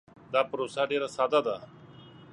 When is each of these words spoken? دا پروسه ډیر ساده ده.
دا 0.33 0.41
پروسه 0.49 0.81
ډیر 0.91 1.03
ساده 1.15 1.39
ده. 1.47 1.55